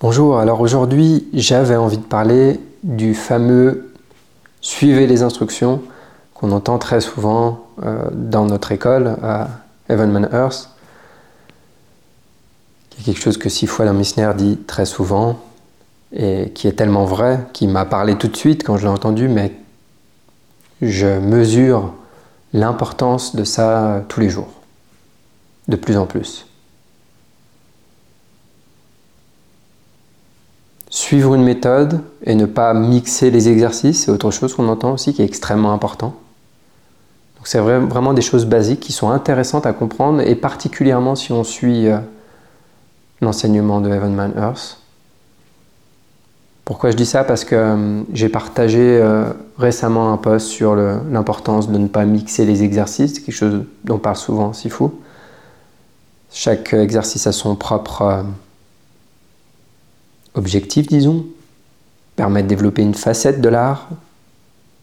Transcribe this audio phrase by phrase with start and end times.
[0.00, 3.92] Bonjour, alors aujourd'hui j'avais envie de parler du fameux
[4.60, 5.82] suivez les instructions
[6.34, 9.48] qu'on entend très souvent euh, dans notre école à
[9.88, 10.70] Evanman Earth,
[12.90, 15.40] qui est quelque chose que Sifwa Misner dit très souvent
[16.12, 19.26] et qui est tellement vrai, qui m'a parlé tout de suite quand je l'ai entendu,
[19.26, 19.50] mais
[20.80, 21.92] je mesure
[22.52, 24.52] l'importance de ça tous les jours,
[25.66, 26.47] de plus en plus.
[30.98, 35.14] Suivre une méthode et ne pas mixer les exercices, c'est autre chose qu'on entend aussi
[35.14, 36.16] qui est extrêmement important.
[37.36, 41.44] Donc c'est vraiment des choses basiques qui sont intéressantes à comprendre et particulièrement si on
[41.44, 41.98] suit euh,
[43.20, 44.80] l'enseignement de Evanman Earth.
[46.64, 47.22] Pourquoi je dis ça?
[47.22, 52.44] Parce que euh, j'ai partagé euh, récemment un post sur l'importance de ne pas mixer
[52.44, 54.86] les exercices, quelque chose dont on parle souvent Sifu.
[56.32, 58.24] Chaque exercice a son propre
[60.38, 61.26] objectif, disons,
[62.16, 63.88] permet de développer une facette de l'art,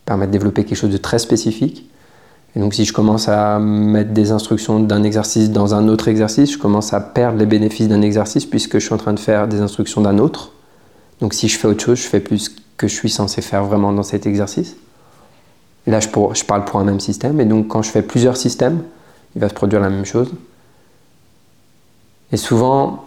[0.05, 1.89] permet de développer quelque chose de très spécifique.
[2.55, 6.53] Et donc si je commence à mettre des instructions d'un exercice dans un autre exercice,
[6.53, 9.47] je commence à perdre les bénéfices d'un exercice puisque je suis en train de faire
[9.47, 10.51] des instructions d'un autre.
[11.19, 13.91] Donc si je fais autre chose, je fais plus que je suis censé faire vraiment
[13.91, 14.75] dans cet exercice.
[15.87, 17.39] Là, je parle pour un même système.
[17.41, 18.83] Et donc quand je fais plusieurs systèmes,
[19.35, 20.31] il va se produire la même chose.
[22.31, 23.05] Et souvent,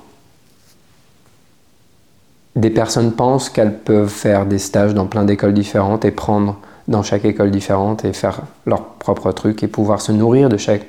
[2.58, 6.56] des personnes pensent qu'elles peuvent faire des stages dans plein d'écoles différentes et prendre
[6.88, 10.84] dans chaque école différente et faire leur propre truc et pouvoir se nourrir de chaque,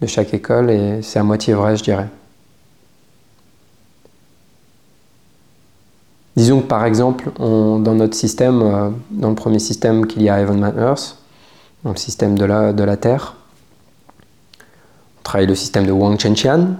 [0.00, 2.06] de chaque école et c'est à moitié vrai je dirais.
[6.36, 10.34] Disons que par exemple, dans notre système, euh, dans le premier système qu'il y a
[10.34, 11.18] à Evan Earth,
[11.84, 13.36] dans le système de la, de la Terre,
[15.18, 16.76] on travaille le système de Wang Chenqian.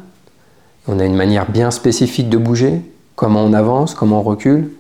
[0.89, 2.83] On a une manière bien spécifique de bouger,
[3.17, 4.71] Comment on avance, comment on recule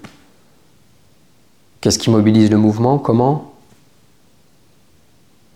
[1.80, 3.52] Qu'est-ce qui mobilise le mouvement Comment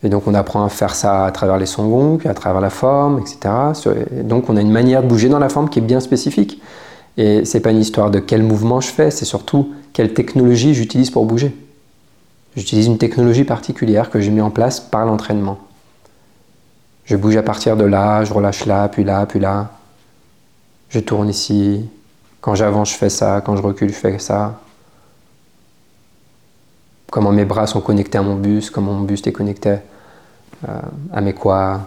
[0.02, 3.20] Et donc on apprend à faire ça à travers les sons à travers la forme,
[3.20, 3.38] etc.
[4.18, 6.60] Et donc on a une manière de bouger dans la forme qui est bien spécifique.
[7.18, 11.10] Et c'est pas une histoire de quel mouvement je fais, c'est surtout quelle technologie j'utilise
[11.10, 11.54] pour bouger.
[12.56, 15.58] J'utilise une technologie particulière que j'ai mis en place par l'entraînement.
[17.04, 19.70] Je bouge à partir de là, je relâche là, puis là, puis là.
[20.88, 21.84] Je tourne ici,
[22.40, 23.42] quand j'avance, je fais ça.
[23.44, 24.60] Quand je recule, je fais ça.
[27.10, 29.76] Comment mes bras sont connectés à mon buste, comment mon buste est connecté
[30.68, 30.80] euh,
[31.12, 31.80] à mes quoi,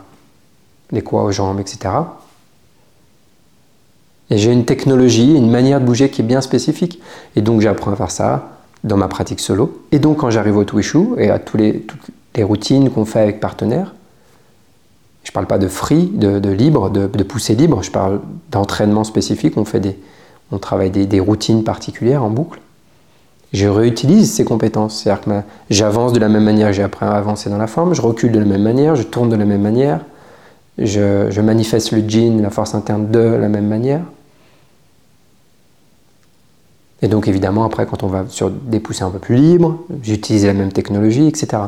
[0.91, 1.95] les quoi aux jambes, etc.
[4.29, 7.01] Et j'ai une technologie, une manière de bouger qui est bien spécifique.
[7.35, 8.49] Et donc j'apprends à faire ça
[8.83, 9.81] dans ma pratique solo.
[9.91, 13.21] Et donc quand j'arrive au Twishu et à tous les, toutes les routines qu'on fait
[13.21, 13.93] avec partenaires,
[15.23, 18.19] je ne parle pas de free, de, libre, de, de poussée libre, je parle
[18.51, 19.55] d'entraînement spécifique.
[19.55, 19.97] On fait des,
[20.53, 22.59] on travaille des, routines particulières en boucle.
[23.53, 25.31] Je réutilise ces compétences, c'est-à-dire que
[25.69, 28.31] j'avance de la même manière que j'ai appris à avancer dans la forme, je recule
[28.31, 29.99] de la même manière, je tourne de la même manière,
[30.77, 34.01] je, manifeste le jean, la force interne de la même manière.
[37.01, 40.45] Et donc évidemment, après, quand on va sur des poussées un peu plus libres, j'utilise
[40.45, 41.63] la même technologie, etc.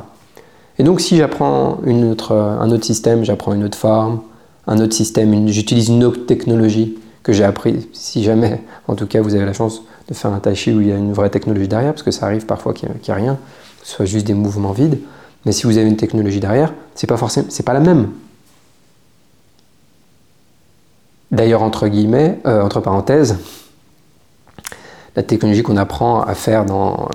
[0.79, 4.21] Et donc si j'apprends un autre système, j'apprends une autre forme,
[4.65, 9.19] un autre système, j'utilise une autre technologie, que j'ai appris, si jamais, en tout cas,
[9.19, 11.31] vous avez la chance de faire un tai chi où il y a une vraie
[11.31, 13.39] technologie derrière, parce que ça arrive parfois qu'il n'y a, rien,
[13.81, 14.99] que ce soit juste des mouvements vides.
[15.43, 18.11] Mais si vous avez une technologie derrière, c'est pas forcément, c'est pas la même.
[21.31, 23.39] D'ailleurs, entre guillemets, euh, entre parenthèses,
[25.15, 27.09] la technologie qu'on apprend à faire dans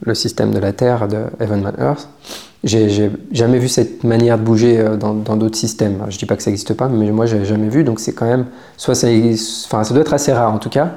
[0.00, 2.08] le système de la Terre de Evan Earth,
[2.64, 6.06] j'ai jamais vu cette manière de bouger euh, dans d'autres systèmes.
[6.08, 8.26] Je dis pas que ça n'existe pas, mais moi j'ai jamais vu, donc c'est quand
[8.26, 8.46] même,
[8.76, 9.08] soit ça,
[9.66, 10.92] enfin, ça doit être assez rare en tout cas.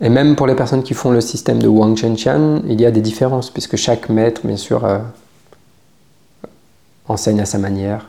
[0.00, 2.90] Et même pour les personnes qui font le système de Wang Chan, il y a
[2.90, 4.98] des différences, puisque chaque maître, bien sûr, euh,
[7.08, 8.08] enseigne à sa manière.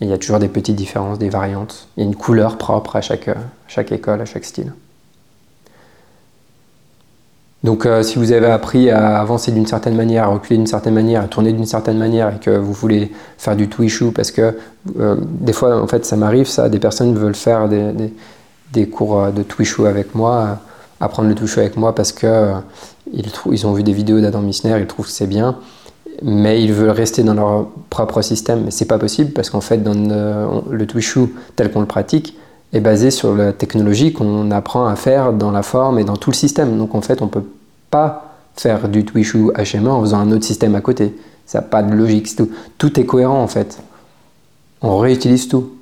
[0.00, 1.88] il y a toujours des petites différences, des variantes.
[1.96, 3.36] Il y a une couleur propre à chaque, à
[3.68, 4.72] chaque école, à chaque style.
[7.64, 10.94] Donc euh, si vous avez appris à avancer d'une certaine manière, à reculer d'une certaine
[10.94, 14.56] manière, à tourner d'une certaine manière et que vous voulez faire du twishu parce que
[14.98, 19.30] euh, des fois en fait ça m'arrive ça, des personnes veulent faire des, cours euh,
[19.30, 20.58] de twishu avec moi,
[21.00, 22.52] apprendre le twishu avec moi parce que
[23.12, 25.56] ils, ils, ont vu des vidéos d'Adam Missner, ils trouvent que c'est bien,
[26.20, 28.62] mais ils veulent rester dans leur propre système.
[28.64, 30.86] Mais c'est pas possible parce qu'en fait dans le, le
[31.54, 32.36] tel qu'on le pratique,
[32.72, 36.30] est basé sur la technologie qu'on apprend à faire dans la forme et dans tout
[36.30, 36.78] le système.
[36.78, 37.44] Donc en fait, on ne peut
[37.90, 41.14] pas faire du Twishu HMA en faisant un autre système à côté.
[41.46, 42.34] Ça n'a pas de logique.
[42.34, 42.50] Tout.
[42.78, 43.80] tout est cohérent en fait.
[44.80, 45.72] On réutilise tout.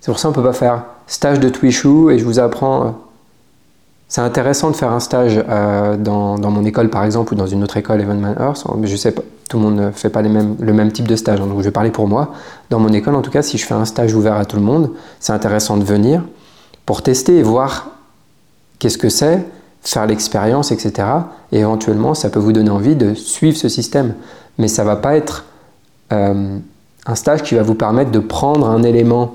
[0.00, 2.98] C'est pour ça qu'on ne peut pas faire stage de Twishu et je vous apprends.
[4.14, 7.64] C'est intéressant de faire un stage euh, dans, mon école par exemple ou dans une
[7.64, 10.28] autre école Evenman Earth, je sais pas, tout le monde ne fait pas le
[10.72, 12.32] même type de stage, hein, donc je vais parler pour moi.
[12.70, 14.62] Dans mon école en tout cas, si je fais un stage ouvert à tout le
[14.62, 16.22] monde, c'est intéressant de venir
[16.86, 17.90] pour tester et voir
[18.78, 19.44] qu'est-ce que c'est,
[19.82, 21.08] faire l'expérience, etc.
[21.50, 24.14] Et éventuellement, ça peut vous donner envie de suivre ce système.
[24.58, 25.44] Mais ça ne va pas être
[26.12, 26.56] euh,
[27.04, 29.34] un stage qui va vous permettre de prendre un élément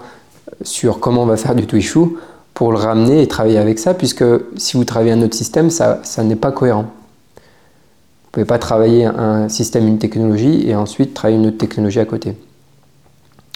[0.62, 2.16] sur comment on va faire du Twishu
[2.60, 4.26] pour le ramener et travailler avec ça, puisque
[4.58, 6.82] si vous travaillez un autre système, ça, ça n'est pas cohérent.
[6.84, 12.06] Vous pouvez pas travailler un système, une technologie, et ensuite travailler une autre technologie à
[12.06, 12.36] côté.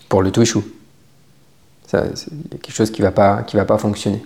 [0.07, 0.59] Pour le Twishu.
[1.85, 2.13] C'est
[2.49, 4.23] quelque chose qui ne va, pas, va pas fonctionner.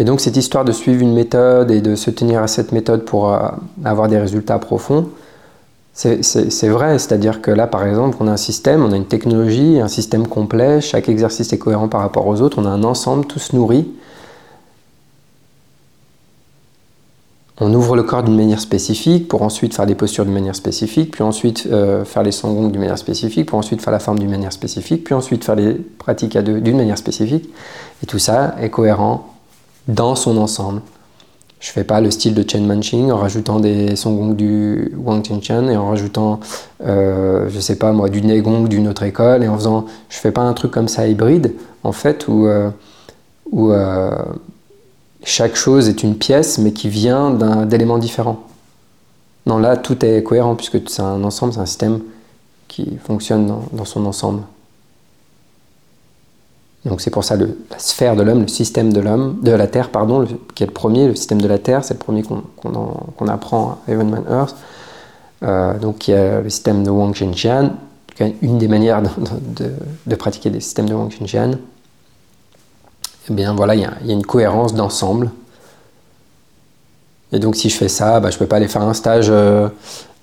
[0.00, 3.04] Et donc cette histoire de suivre une méthode et de se tenir à cette méthode
[3.04, 3.46] pour euh,
[3.84, 5.08] avoir des résultats profonds,
[5.94, 9.80] c'est vrai, c'est-à-dire que là, par exemple, on a un système, on a une technologie,
[9.80, 13.26] un système complet, chaque exercice est cohérent par rapport aux autres, on a un ensemble,
[13.26, 13.86] tout se nourrit.
[17.60, 21.12] On ouvre le corps d'une manière spécifique pour ensuite faire des postures d'une manière spécifique,
[21.12, 24.30] puis ensuite euh, faire les sangongs d'une manière spécifique, pour ensuite faire la forme d'une
[24.30, 27.48] manière spécifique, puis ensuite faire les pratiques à deux d'une manière spécifique.
[28.02, 29.32] Et tout ça est cohérent
[29.86, 30.80] dans son ensemble.
[31.64, 35.70] Je fais pas le style de Chen Manching en rajoutant des Songgong du Wang Chen
[35.70, 36.38] et en rajoutant,
[36.84, 40.30] euh, je sais pas moi, du Negong d'une autre école et en faisant, je fais
[40.30, 42.68] pas un truc comme ça hybride en fait où, euh,
[43.54, 44.10] euh,
[45.22, 47.30] chaque chose est une pièce mais qui vient
[47.64, 48.42] d'éléments différents.
[49.46, 52.00] Non, là tout est cohérent puisque c'est un ensemble, c'est un système
[52.68, 54.42] qui fonctionne dans son ensemble.
[56.84, 59.90] Donc c'est pour ça la sphère de l'homme, le système de l'homme, de la Terre,
[59.90, 63.78] pardon, qui est le premier, le système de la Terre, c'est le premier qu'on apprend
[63.86, 64.56] à Heaven Man Earth.
[65.42, 67.72] Euh, donc il y a le système de Wang Zhenjian,
[68.42, 71.52] une des manières de, pratiquer des systèmes de Wang Zhenjian.
[73.30, 75.30] Eh bien voilà, il y, a, une cohérence d'ensemble.
[77.32, 79.28] Et donc si je fais ça, bah, je ne peux pas aller faire un stage
[79.30, 79.68] euh,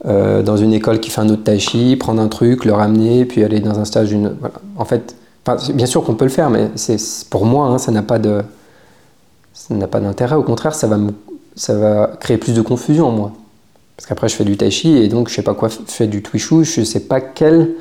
[0.06, 3.26] euh, dans une école qui fait un autre tai chi, prendre un truc, le ramener,
[3.26, 4.36] puis aller dans un stage d'une...
[4.40, 4.56] Voilà.
[4.78, 5.16] En fait,
[5.74, 6.70] bien sûr qu'on peut le faire, mais
[7.30, 8.44] pour moi, hein, ça n'a pas de,
[9.54, 10.36] ça n'a pas d'intérêt.
[10.36, 11.12] Au contraire, ça va me,
[11.56, 13.32] ça va créer plus de confusion en moi.
[13.98, 16.08] Parce qu'après, je fais du tai chi et donc je sais pas quoi, je fais
[16.08, 17.76] du twishu, je sais pas quel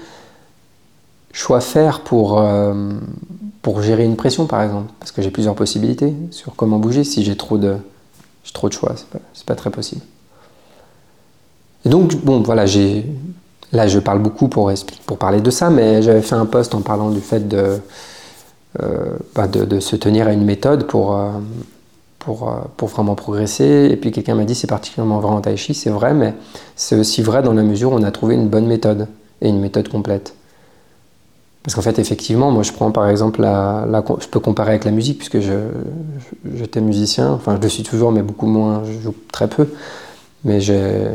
[1.32, 2.92] choix faire pour euh,
[3.62, 7.04] pour gérer une pression, par exemple, parce que j'ai plusieurs possibilités sur comment bouger.
[7.04, 7.76] Si j'ai trop de,
[8.52, 10.02] trop de choix, c'est pas, pas très possible.
[11.84, 13.06] Et donc, bon, voilà, j'ai
[13.72, 14.72] Là, je parle beaucoup pour,
[15.06, 17.80] pour parler de ça, mais j'avais fait un post en parlant du fait de,
[18.80, 21.30] euh, bah, de, se tenir à une méthode pour, euh,
[22.20, 23.88] pour, euh, pour, vraiment progresser.
[23.90, 26.34] Et puis quelqu'un m'a dit c'est particulièrement vrai en tai chi, c'est vrai, mais
[26.76, 29.08] c'est aussi vrai dans la mesure où on a trouvé une bonne méthode
[29.40, 30.34] et une méthode complète.
[31.64, 35.18] Parce qu'en fait, effectivement, moi je prends par exemple, je peux comparer avec la musique,
[35.18, 35.38] puisque
[36.54, 39.66] j'étais musicien, enfin je le suis toujours, mais beaucoup moins, je joue très peu.
[40.44, 41.08] Mais j'ai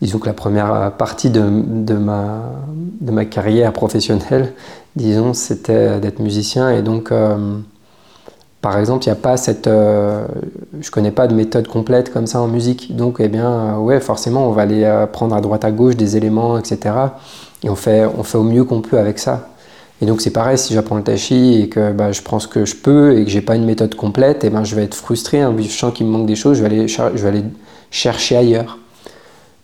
[0.00, 1.40] disons que la première partie de,
[1.94, 4.52] ma, carrière professionnelle,
[4.96, 6.70] disons, c'était d'être musicien.
[6.70, 7.58] Et donc, euh,
[8.60, 9.66] par exemple, il n'y a pas cette.
[9.66, 10.26] Euh,
[10.80, 12.96] je connais pas de méthode complète comme ça en musique.
[12.96, 16.16] Donc, eh bien, euh, ouais, forcément, on va aller prendre à droite à gauche des
[16.16, 16.94] éléments, etc.
[17.64, 19.48] Et on fait, au mieux qu'on peut avec ça.
[20.00, 22.46] Et donc, c'est pareil, si j'apprends le tai chi et que bah, je prends ce
[22.46, 24.84] que je peux et que j'ai pas une méthode complète, et eh ben, je vais
[24.84, 25.40] être frustré.
[25.40, 27.44] Hein, je sens qu'il me manque des choses, je vais aller
[27.90, 28.78] chercher ailleurs.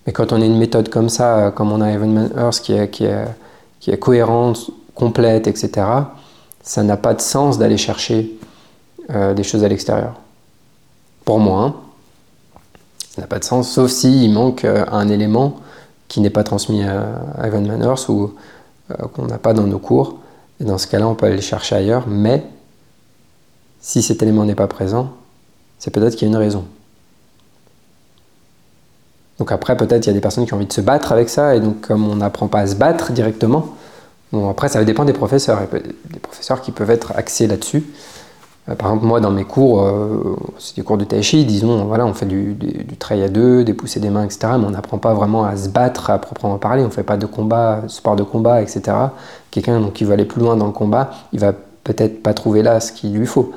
[0.06, 2.72] Mais quand on a une méthode comme ça, euh, comme on a Evenman Earth qui
[2.74, 5.86] est, qui, est, cohérente, complète, etc.,
[6.62, 8.32] ça n'a pas de sens d'aller chercher
[9.10, 10.14] euh, des choses à l'extérieur.
[11.24, 11.74] Pour moi, hein.
[13.14, 15.56] ça n'a pas de sens, sauf s'il manque euh, un élément
[16.08, 18.34] qui n'est pas transmis à, Evenman Earth ou
[19.14, 20.18] qu'on n'a pas dans nos cours.
[20.60, 22.44] Et dans ce cas-là, on peut aller le chercher ailleurs, mais
[23.80, 25.10] si cet élément n'est pas présent,
[25.78, 26.64] c'est peut-être qu'il y a une raison.
[29.38, 31.28] Donc après, peut-être il y a des personnes qui ont envie de se battre avec
[31.28, 33.66] ça, et donc comme on n'apprend pas à se battre directement,
[34.32, 35.60] bon, après ça dépend des professeurs.
[35.72, 37.84] Des professeurs qui peuvent être axés là-dessus.
[38.68, 42.06] Euh, par exemple, moi dans mes cours, euh, c'est des cours de tai disons, voilà,
[42.06, 44.54] on fait du, du, à deux, des poussées des mains, etc.
[44.58, 47.16] Mais on n'apprend pas vraiment à se battre à proprement parler, on ne fait pas
[47.16, 48.82] de combat, sport de combat, etc.
[49.50, 52.80] Quelqu'un qui veut aller plus loin dans le combat, il va peut-être pas trouver là
[52.80, 53.52] ce qu'il lui faut.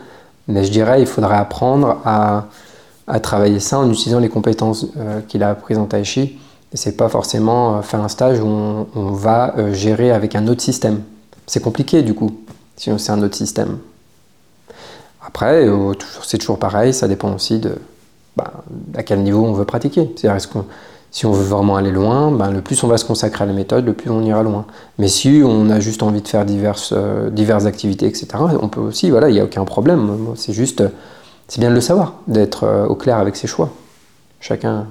[0.48, 2.46] Mais je dirais, il faudrait apprendre à
[3.07, 6.37] à travailler ça en utilisant les compétences euh, qu'il a apprises en Tai Chi.
[6.73, 10.47] Et c'est pas forcément euh, faire un stage où on, va euh, gérer avec un
[10.47, 11.01] autre système.
[11.45, 12.31] C'est compliqué du coup,
[12.75, 13.77] si c'est un autre système.
[15.25, 15.67] Après,
[16.23, 17.75] c'est toujours pareil, ça dépend aussi de
[18.37, 18.53] bah,
[18.95, 20.09] à quel niveau on veut pratiquer.
[20.15, 20.45] C'est-à-dire,
[21.11, 23.53] Si on veut vraiment aller loin, ben, le plus on va se consacrer à la
[23.53, 24.65] méthode, le plus on ira loin.
[24.99, 26.93] Mais si on a juste envie de faire diverses,
[27.31, 28.27] diverses activités, etc.,
[28.61, 30.17] on peut aussi, voilà, il n'y a aucun problème.
[30.35, 30.81] C'est juste,
[31.48, 33.70] c'est bien de le savoir, d'être euh, au clair avec ses choix.
[34.39, 34.88] Chacun,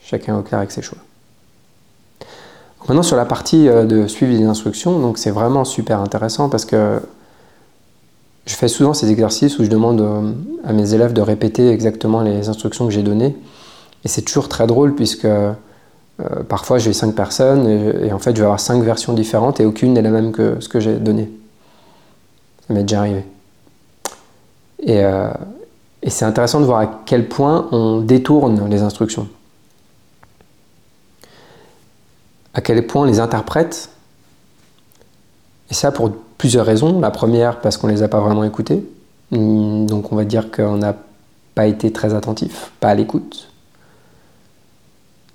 [0.00, 0.98] chacun au clair avec ses choix.
[2.88, 6.64] Maintenant sur la partie euh, de suivi des instructions, donc c'est vraiment super intéressant parce
[6.64, 7.00] que
[8.46, 10.34] je fais souvent ces exercices où je demande
[10.64, 13.36] à mes élèves de répéter exactement les instructions que j'ai données.
[14.04, 15.26] Et c'est toujours très drôle puisque
[16.20, 19.64] euh, parfois j'ai cinq personnes et, en fait je vais avoir cinq versions différentes et
[19.64, 21.30] aucune n'est la même que ce que j'ai donné.
[22.66, 23.24] Ça m'est déjà arrivé.
[24.82, 25.28] Et, euh,
[26.02, 29.28] et c'est intéressant de voir à quel point on détourne les instructions.
[32.54, 33.90] À quel point on les interprète.
[35.70, 37.00] Et ça pour plusieurs raisons.
[37.00, 38.84] La première, parce qu'on ne les a pas vraiment écoutées.
[39.30, 40.94] Donc on va dire qu'on n'a
[41.54, 43.48] pas été très attentif, pas à l'écoute.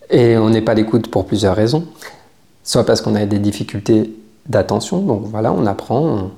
[0.09, 1.85] Et on n'est pas à l'écoute pour plusieurs raisons.
[2.63, 4.13] Soit parce qu'on a des difficultés
[4.45, 6.31] d'attention, donc voilà, on apprend,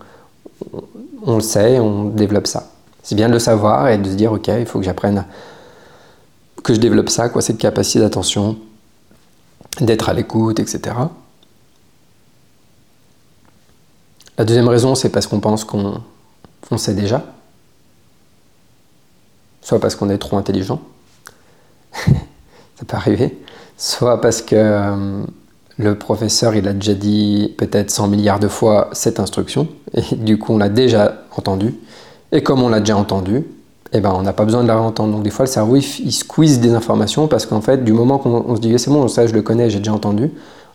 [1.26, 2.72] on, le sait, on développe ça.
[3.04, 5.26] C'est bien de le savoir et de se dire, ok, il faut que j'apprenne,
[6.64, 8.58] que je développe ça, quoi, cette capacité d'attention,
[9.82, 10.96] d'être à l'écoute, etc.
[14.38, 16.02] La deuxième raison, c'est parce qu'on pense qu'on
[16.78, 17.24] sait déjà.
[19.62, 20.82] Soit parce qu'on est trop intelligent.
[21.94, 23.38] ça peut arriver
[23.80, 25.24] soit parce que euh,
[25.78, 30.38] le professeur il a déjà dit peut-être 100 milliards de fois cette instruction, et du
[30.38, 31.74] coup on l'a déjà entendu,
[32.32, 33.44] et comme on l'a déjà entendu,
[33.92, 35.14] eh ben, on n'a pas besoin de la réentendre.
[35.14, 38.56] Donc des fois le cerveau il, squeeze des informations parce qu'en fait du moment qu'on
[38.56, 40.32] se dit c'est bon, ça je le connais, j'ai déjà entendu,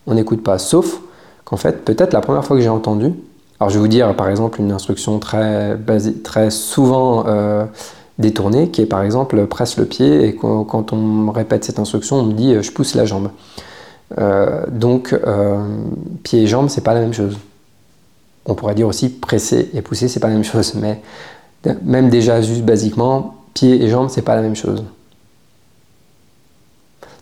[0.06, 0.58] on n'écoute pas.
[0.58, 1.00] Sauf
[1.44, 3.12] qu'en fait peut-être la première fois que j'ai entendu,
[3.60, 5.78] alors je vais vous dire par exemple une instruction très,
[6.22, 7.24] très souvent...
[7.26, 7.66] Euh,
[8.18, 12.16] détourné, qui est par exemple presse le pied, et quand on me répète cette instruction,
[12.16, 13.30] on me dit je pousse la jambe.
[14.18, 15.64] Euh, donc euh,
[16.22, 17.36] pied et jambe, c'est pas la même chose.
[18.46, 21.00] On pourrait dire aussi presser et pousser, c'est pas la même chose, mais
[21.82, 24.84] même déjà juste basiquement, pied et jambe, c'est pas la même chose.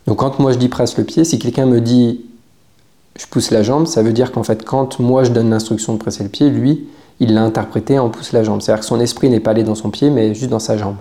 [0.07, 2.21] Donc quand moi je dis presse le pied, si quelqu'un me dit
[3.17, 5.97] je pousse la jambe, ça veut dire qu'en fait quand moi je donne l'instruction de
[5.97, 6.87] presser le pied, lui,
[7.19, 8.61] il l'a interprété en pousse la jambe.
[8.61, 10.97] C'est-à-dire que son esprit n'est pas allé dans son pied, mais juste dans sa jambe.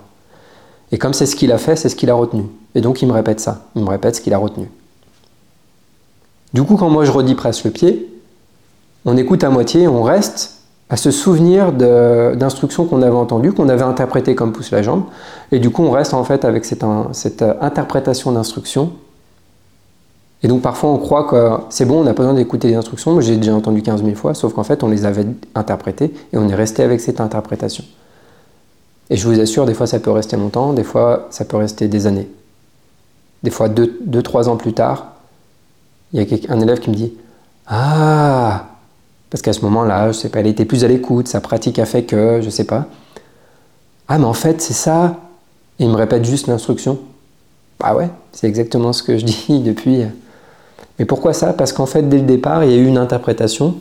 [0.92, 2.44] Et comme c'est ce qu'il a fait, c'est ce qu'il a retenu.
[2.74, 3.66] Et donc il me répète ça.
[3.74, 4.68] Il me répète ce qu'il a retenu.
[6.52, 8.08] Du coup, quand moi je redis presse le pied,
[9.04, 10.61] on écoute à moitié, on reste
[10.92, 15.04] à se souvenir d'instructions qu'on avait entendues, qu'on avait interprétées comme pousse la jambe.
[15.50, 18.92] Et du coup, on reste en fait avec cette, cette interprétation d'instructions
[20.42, 23.20] et donc parfois on croit que c'est bon, on n'a pas besoin d'écouter les instructions,
[23.20, 26.48] j'ai déjà entendu 15 000 fois, sauf qu'en fait on les avait interprétées et on
[26.48, 27.84] est resté avec cette interprétation.
[29.08, 31.86] Et je vous assure, des fois ça peut rester longtemps, des fois ça peut rester
[31.86, 32.28] des années.
[33.44, 35.12] Des fois 2 trois ans plus tard,
[36.12, 37.14] il y a un élève qui me dit
[37.68, 38.66] Ah
[39.32, 41.86] Parce qu'à ce moment-là, je sais pas, elle était plus à l'écoute, sa pratique a
[41.86, 42.86] fait que, je sais pas.
[44.06, 45.16] Ah mais en fait c'est ça
[45.80, 47.00] Et il me répète juste l'instruction.
[47.82, 50.04] Ah ouais, c'est exactement ce que je dis depuis
[50.98, 51.52] mais pourquoi ça?
[51.52, 53.74] Parce qu'en fait, dès le départ, il y a eu une interprétation.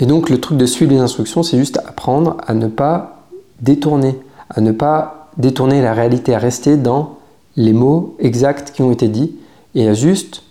[0.00, 3.22] Et donc, le truc de suivre les instructions, c'est juste apprendre à ne pas
[3.60, 4.18] détourner,
[4.50, 7.18] à ne pas détourner la réalité, à rester dans
[7.56, 9.36] les mots exacts qui ont été dits
[9.74, 10.42] et à juste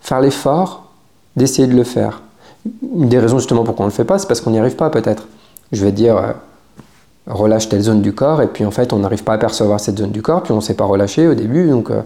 [0.00, 0.92] faire l'effort
[1.34, 2.22] d'essayer de le faire.
[2.64, 4.76] Une des raisons justement pourquoi on ne le fait pas, c'est parce qu'on n'y arrive
[4.76, 5.26] pas peut-être.
[5.72, 6.32] Je vais dire, euh,
[7.26, 9.98] relâche telle zone du corps, et puis en fait on n'arrive pas à percevoir cette
[9.98, 12.02] zone du corps, puis on ne sait pas relâcher au début, donc euh,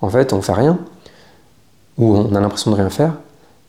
[0.00, 0.78] en fait on ne fait rien
[1.98, 3.12] où on a l'impression de rien faire.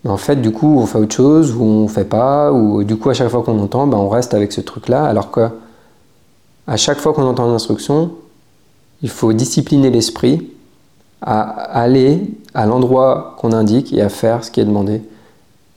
[0.04, 2.98] Mais en fait, du coup, on fait autre chose, ou on fait pas, ou du
[2.98, 5.50] coup, à chaque fois qu'on entend, ben, on reste avec ce truc-là, alors que
[6.66, 8.12] à chaque fois qu'on entend une instruction,
[9.02, 10.48] il faut discipliner l'esprit
[11.22, 15.02] à aller à l'endroit qu'on indique et à faire ce qui est demandé.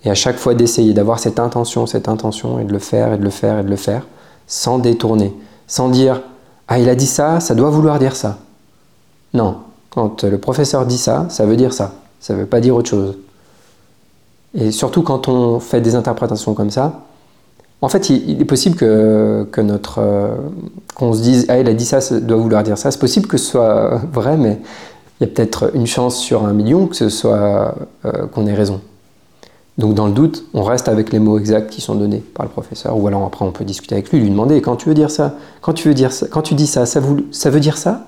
[0.05, 3.19] Et à chaque fois d'essayer d'avoir cette intention, cette intention, et de le faire, et
[3.19, 4.07] de le faire, et de le faire,
[4.47, 5.35] sans détourner,
[5.67, 6.23] sans dire
[6.69, 8.39] Ah, il a dit ça, ça doit vouloir dire ça.
[9.33, 9.59] Non,
[9.91, 11.95] quand le professeur dit ça, ça veut dire ça.
[12.21, 13.17] Ça ne veut pas dire autre chose.
[14.55, 17.01] Et surtout quand on fait des interprétations comme ça,
[17.81, 20.37] en fait, il, est possible que, que notre euh,
[20.95, 22.91] qu'on se dise ah il a dit ça, ça doit vouloir dire ça.
[22.91, 24.59] C'est possible que ce soit vrai, mais
[25.21, 28.55] il y a peut-être une chance sur un million que ce soit euh, qu'on ait
[28.55, 28.81] raison.
[29.77, 32.51] Donc dans le doute, on reste avec les mots exacts qui sont donnés par le
[32.51, 35.11] professeur, ou alors après on peut discuter avec lui, lui demander quand tu veux dire
[35.11, 38.07] ça, quand tu veux dire ça, quand tu dis ça, ça, veut dire ça?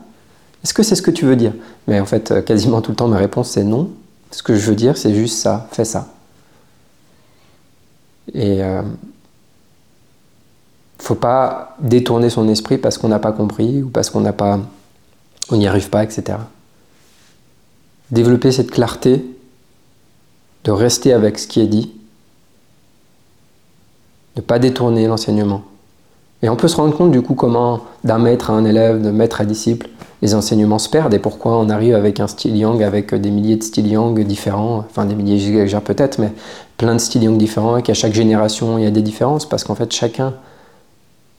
[0.62, 1.52] Est-ce que c'est ce que tu veux dire?
[1.88, 3.90] Mais en fait, quasiment tout le temps, ma réponse c'est non.
[4.30, 6.08] Ce que je veux dire, c'est juste ça, fais ça.
[8.32, 8.82] Et euh,
[10.99, 14.61] faut pas détourner son esprit parce qu'on n'a pas compris ou parce qu'on n'a pas,
[15.50, 16.38] on n'y arrive pas, etc.
[18.11, 19.25] développer cette clarté,
[20.66, 21.92] de rester avec ce qui est dit,
[24.37, 25.62] ne pas détourner l'enseignement.
[26.42, 29.11] Et on peut se rendre compte du coup comment d'un maître à un élève, de
[29.11, 29.88] maître à disciple,
[30.23, 33.56] les enseignements se perdent et pourquoi on arrive avec un style yang, avec des milliers
[33.56, 36.32] de styles yang différents, enfin des milliers, peut-être, mais
[36.76, 39.62] plein de styles yang différents et qu'à chaque génération il y a des différences parce
[39.62, 40.35] qu'en fait chacun,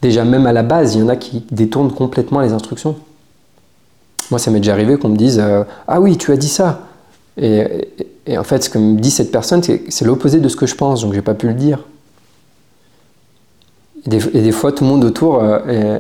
[0.02, 2.96] déjà même à la base, il y en a qui détournent complètement les instructions.
[4.32, 6.87] Moi ça m'est déjà arrivé qu'on me dise euh, Ah oui, tu as dit ça
[7.38, 10.76] et, en fait ce que me dit cette personne, c'est l'opposé de ce que je
[10.76, 11.80] pense, donc j'ai pas pu le dire.
[14.06, 16.00] Et des, fois tout le monde autour euh,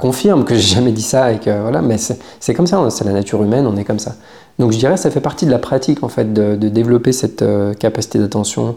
[0.00, 3.12] confirme que j'ai jamais dit ça et que voilà, mais c'est comme ça, c'est la
[3.12, 4.14] nature humaine, on est comme ça.
[4.58, 7.74] Donc je dirais ça fait partie de la pratique en fait de, développer cette euh,
[7.74, 8.76] capacité d'attention,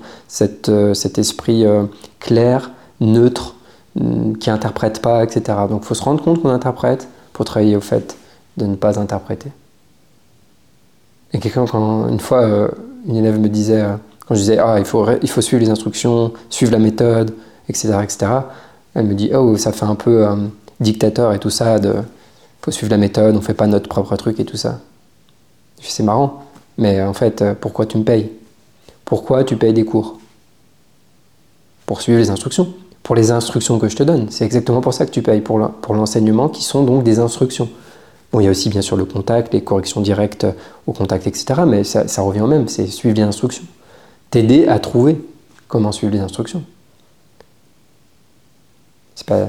[0.69, 1.63] euh, cet esprit
[2.19, 3.55] clair, neutre,
[3.95, 5.57] mm, qui interprète pas, etc.
[5.69, 8.17] Donc il faut se rendre compte qu'on interprète pour travailler au fait
[8.57, 9.51] de ne pas interpréter.
[11.33, 12.69] Et quelqu'un, quand une fois,
[13.07, 13.83] une élève me disait,
[14.27, 17.33] quand je disais ah il faut il faut suivre les instructions, suivre la méthode,
[17.69, 18.31] etc., etc.
[18.93, 20.27] Elle me dit oh ça fait un peu
[20.79, 21.93] dictateur et tout ça, de
[22.61, 24.79] faut suivre la méthode, on fait pas notre propre truc et tout ça.
[25.81, 26.43] C'est marrant,
[26.77, 28.29] mais en fait, euh, pourquoi tu me payes?
[29.03, 30.19] Pourquoi tu payes des cours?
[31.87, 32.73] Pour suivre les instructions.
[33.01, 34.27] Pour les instructions que je te donne.
[34.29, 35.57] C'est exactement pour ça que tu payes, pour
[35.93, 37.67] l'enseignement, qui sont donc des instructions.
[38.31, 40.47] Bon, il y a aussi bien sûr le contact, les corrections directes
[40.87, 41.61] au contact, etc.
[41.67, 43.65] Mais ça, revient au même, c'est suivre les instructions.
[44.29, 45.19] T'aider à trouver
[45.67, 46.63] comment suivre les instructions.
[49.15, 49.47] C'est pas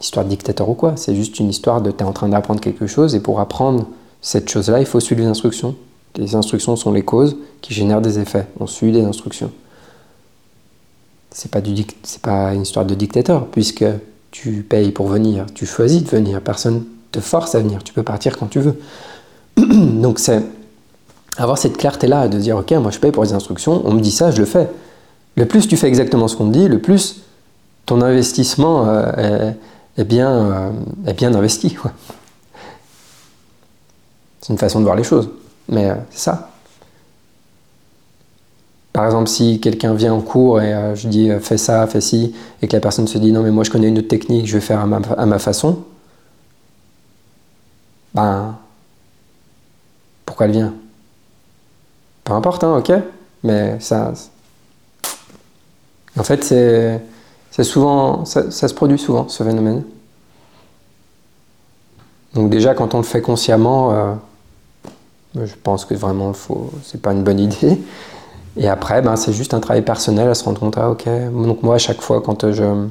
[0.00, 2.60] histoire de dictateur ou quoi, c'est juste une histoire de tu es en train d'apprendre
[2.60, 3.86] quelque chose et pour apprendre
[4.20, 5.76] cette chose-là, il faut suivre les instructions.
[6.16, 8.46] Les instructions sont les causes qui génèrent des effets.
[8.58, 9.52] On suit les instructions.
[11.30, 11.60] C'est pas,
[12.22, 13.84] pas une histoire de dictateur, puisque
[14.30, 16.84] tu payes pour venir, tu choisis de venir, personne
[17.20, 18.78] force à venir, tu peux partir quand tu veux.
[19.56, 20.42] Donc c'est
[21.38, 24.10] avoir cette clarté-là, de dire, ok, moi je paye pour les instructions, on me dit
[24.10, 24.68] ça, je le fais.
[25.36, 27.22] Le plus tu fais exactement ce qu'on te dit, le plus
[27.84, 29.52] ton investissement euh,
[29.96, 30.70] est bien, euh,
[31.06, 31.76] est bien investi.
[34.40, 35.30] C'est une façon de voir les choses,
[35.68, 36.50] mais euh, c'est ça.
[38.92, 42.66] Par exemple, si quelqu'un vient en cours et je dis fais ça, fais ci, et
[42.66, 44.62] que la personne se dit non mais moi je connais une autre technique, je vais
[44.62, 45.84] faire à ma façon,
[48.16, 48.56] ben
[50.24, 50.74] pourquoi elle vient?
[52.24, 52.92] Peu importe, hein, ok,
[53.44, 54.12] mais ça,
[56.18, 59.84] en fait c'est souvent, ça, se produit souvent, ce phénomène.
[62.34, 64.14] Donc déjà, quand on le fait consciemment, euh,
[65.44, 67.80] je pense que vraiment, faut, c'est pas une bonne idée.
[68.56, 71.62] Et après, ben, c'est juste un travail personnel à se rendre compte, ah ok, donc
[71.62, 72.88] moi, à chaque fois, quand je,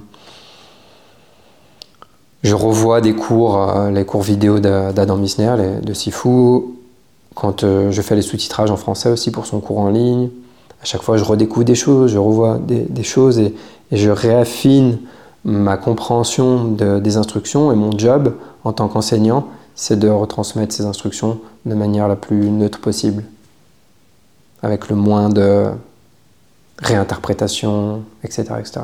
[2.45, 6.62] je revois des cours, euh, les cours vidéo d'Adam Misner, de Sifu,
[7.34, 10.29] quand euh, je fais les sous-titrages en français aussi pour son cours en ligne,
[10.79, 13.55] à chaque fois, je redécouvre des choses, je revois des, choses et,
[13.91, 14.99] je réaffine
[15.43, 21.39] ma compréhension des instructions et mon job en tant qu'enseignant, c'est de retransmettre ces instructions
[21.65, 23.23] de manière la plus neutre possible,
[24.62, 25.65] avec le moins de
[26.77, 28.81] réinterprétation, etc., etc.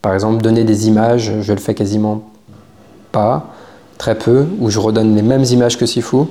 [0.00, 2.22] Par exemple, donner des images, je le fais quasiment
[3.98, 6.24] très peu, où je redonne les mêmes images que Sifu.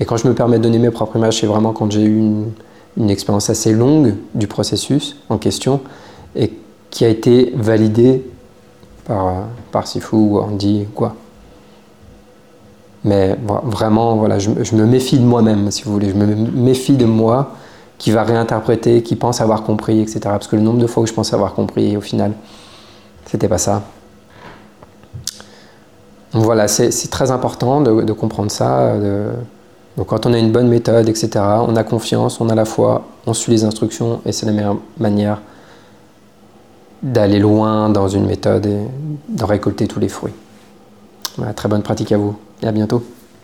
[0.00, 2.18] Et quand je me permets de donner mes propres images, c'est vraiment quand j'ai eu
[2.18, 5.80] une, expérience assez longue du processus en question
[6.36, 6.52] et
[6.90, 8.24] qui a été validé
[9.04, 11.14] par, par Sifu ou Andy, quoi.
[13.04, 16.08] Mais vraiment, voilà, je, me méfie de moi-même, si vous voulez.
[16.08, 17.50] Je me méfie de moi
[17.98, 20.20] qui va réinterpréter, qui pense avoir compris, etc.
[20.24, 22.32] Parce que le nombre de fois où je pense avoir compris, au final,
[23.26, 23.82] c'était pas ça.
[26.34, 28.94] Voilà, c'est très important de, comprendre ça.
[30.06, 31.30] quand on a une bonne méthode, etc.,
[31.66, 34.78] on a confiance, on a la foi, on suit les instructions et c'est la meilleure
[34.98, 35.40] manière
[37.02, 38.78] d'aller loin dans une méthode et
[39.28, 40.32] d'en récolter tous les fruits.
[41.54, 43.04] très bonne pratique à vous et à bientôt.